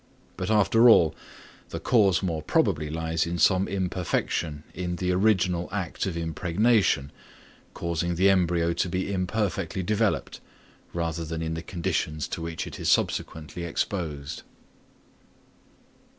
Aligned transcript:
But 0.35 0.49
after 0.49 0.89
all, 0.89 1.13
the 1.69 1.79
cause 1.79 2.23
more 2.23 2.41
probably 2.41 2.89
lies 2.89 3.27
in 3.27 3.37
some 3.37 3.67
imperfection 3.67 4.63
in 4.73 4.95
the 4.95 5.11
original 5.11 5.69
act 5.71 6.07
of 6.07 6.17
impregnation, 6.17 7.11
causing 7.75 8.15
the 8.15 8.27
embryo 8.27 8.73
to 8.73 8.89
be 8.89 9.13
imperfectly 9.13 9.83
developed, 9.83 10.39
rather 10.91 11.23
than 11.23 11.43
in 11.43 11.53
the 11.53 11.61
conditions 11.61 12.27
to 12.29 12.41
which 12.41 12.65
it 12.65 12.79
is 12.79 12.89
subsequently 12.89 13.63
exposed. 13.63 14.41